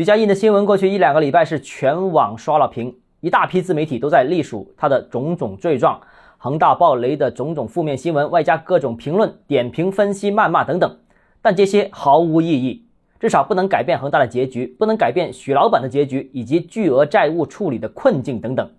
[0.00, 6.00] 许家印的新闻过去一两个礼拜是全网刷了屏，一大批自媒体都在隶属他的种种罪状，
[6.38, 10.96] 恒大暴雷的种种负面新闻，外加各种评论、点评、分析、谩骂等等。
[11.42, 12.86] 但这些毫无意义，
[13.18, 18.70] 至少不能改变恒大的结局，不能改变许老板的结局以及巨额债务处理的困境等等。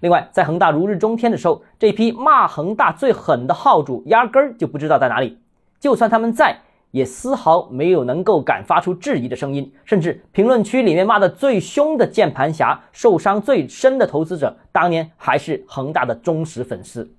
[0.00, 5.38] 另外，在恒大如日中天的时候，这批骂恒大最狠的号主压根儿就不知道在哪里。
[5.80, 6.58] 就算他们在，
[6.90, 9.72] 也丝毫没有能够敢发出质疑的声音。
[9.84, 17.10] 甚至评论区里面骂的最凶的键盘侠、受伤最深的投资者，当年还是恒大的忠实粉丝。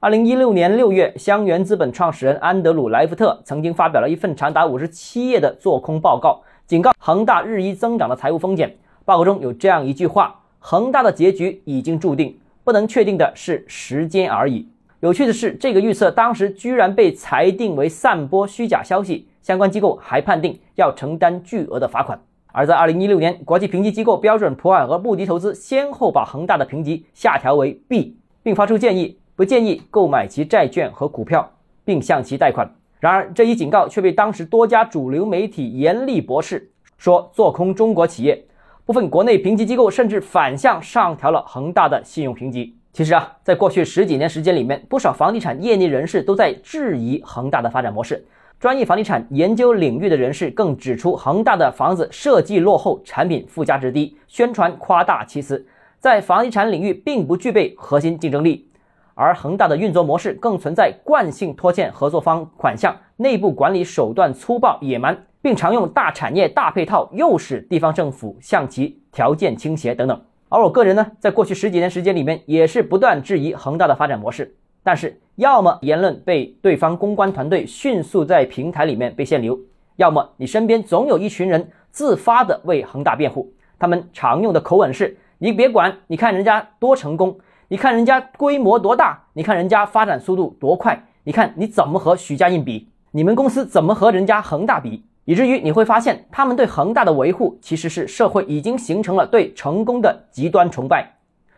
[0.00, 8.76] 二零一六年六月，香源资本创始人安德鲁·莱夫特曾经发表了一份长达五十七页的做空报告，警告恒大日益增长的财务风险。
[9.04, 10.40] 报告中有这样一句话。
[10.58, 14.68] 恒大的结局已经注定，不能确定的是时间而已。
[15.00, 22.18] 有趣的是，这个预测当时居然被裁定为散播虚假消息，相关机构还判定要承担巨额的罚款。
[22.50, 31.52] 而在2016年，国际评级机构标准普尔和穆迪投资先后把恒大的评级下调为 B，并发出建议，不建议购买其债券和股票，
[31.84, 32.74] 并向其贷款。
[32.98, 38.42] 然而，这一警告却被当时多家主流媒体严厉驳斥，说做空中国企业。
[38.86, 42.74] 部分国内评级机构甚至反向上调了恒大的信用评级。
[42.96, 48.24] 其实啊，在过去十几年时间里面，不少房地产业内人士都在质疑恒大的发展模式。
[48.58, 55.62] 专业房地产研究领域的人士更指出，恒大的房子设计落后，产品附加值低，宣传夸大其词，
[55.98, 58.66] 在房地产领域并不具备核心竞争力。
[59.12, 65.14] 而恒大的运作模式更存在惯性拖欠合作方款项，内部管理手段粗暴野蛮。
[65.42, 70.18] 并常用大产业、大配套，诱使地方政府向其条件倾斜等等。
[70.48, 74.54] 而我个人呢，在过去十几年时间里面，也是不断质疑恒大的发展模式。
[74.84, 79.58] 但是，要么言论被对方公关团队迅速在平台里面被限流，
[79.96, 83.52] 要么你身边总有一群人自发的为恒大辩护。
[83.76, 87.36] 他们常用的口吻是：“你别管，你看人家多成功，
[87.66, 92.88] 你看人家规模多大，你看人家发展速度多快，你看你怎么和许家印比？
[93.10, 101.04] 你们公司怎么和人家恒大比？”以至于你会发现，他们对恒大的维护其实是社会已经形成了对成功的极端崇拜。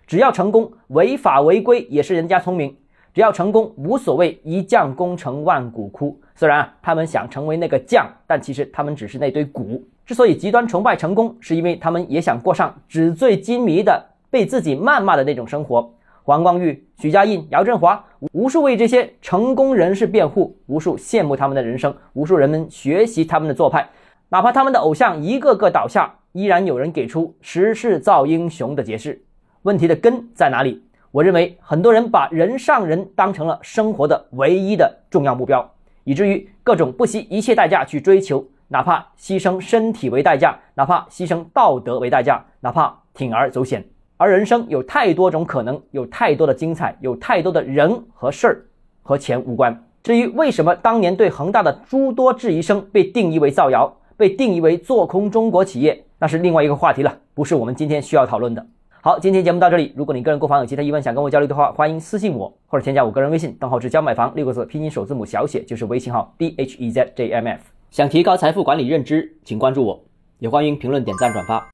[0.06, 2.70] 只要成功，违法违规也是人家聪明；
[3.12, 6.18] 只要成功，无所谓一将功成万骨枯。
[6.34, 9.84] 虽然啊，他们想成为那个将，但其实他们只是那堆骨。
[10.06, 15.92] 之所以极端崇拜成功，是因为他们也想过上纸醉金迷的、被自己谩骂的那种生活。
[16.28, 23.88] 黄光裕、许家印、姚振华，无数为这些成功人士辩护，无数羡慕他们的人生，无数人们学习他们的做派。
[24.28, 29.22] 哪怕他们的偶像一个个倒下，依然有人给出“时势造英雄”的解释。
[29.62, 30.82] 问题的根在哪里？
[31.12, 35.66] 我认为很多人把人上人当成了生活的唯一的重要目标，
[36.04, 43.82] 以至于各种不惜一切代价去追求，哪怕牺牲身体为代价，哪怕牺牲道德为代价，哪怕铤而走险。
[44.18, 48.66] 而人生有太多种可能，有太多的精彩，有太多的人和事儿
[49.02, 49.84] 和钱无关。
[50.02, 58.66] 至于为什么当年对恒大的诸多质疑声被定义为造谣，被定义为做空中国企业，那是另外一个话题了，不是我们今天需要讨论的。
[59.00, 59.94] 好，今天节目到这里。
[59.96, 67.60] 如果你个人购房有其他疑问想跟我交流的话，欢迎私信我或者添加我个人微信，账号是教买房六个字拼音首字母小写就是微信号 d h e z j m f。
[67.92, 70.02] 想提高财富管理认知，请关注我，
[70.40, 71.64] 也欢迎评论点赞转发。